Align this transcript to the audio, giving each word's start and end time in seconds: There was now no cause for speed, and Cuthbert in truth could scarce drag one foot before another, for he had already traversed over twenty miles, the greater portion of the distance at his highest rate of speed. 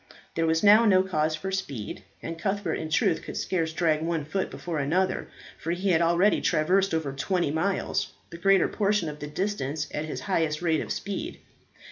There 0.33 0.47
was 0.47 0.63
now 0.63 0.83
no 0.83 1.03
cause 1.03 1.35
for 1.35 1.51
speed, 1.51 2.01
and 2.23 2.39
Cuthbert 2.39 2.73
in 2.79 2.89
truth 2.89 3.21
could 3.21 3.37
scarce 3.37 3.71
drag 3.71 4.01
one 4.01 4.25
foot 4.25 4.49
before 4.49 4.79
another, 4.79 5.27
for 5.59 5.69
he 5.73 5.89
had 5.91 6.01
already 6.01 6.41
traversed 6.41 6.95
over 6.95 7.11
twenty 7.13 7.51
miles, 7.51 8.11
the 8.31 8.37
greater 8.37 8.67
portion 8.67 9.09
of 9.09 9.19
the 9.19 9.27
distance 9.27 9.87
at 9.93 10.05
his 10.05 10.21
highest 10.21 10.59
rate 10.63 10.81
of 10.81 10.91
speed. 10.91 11.39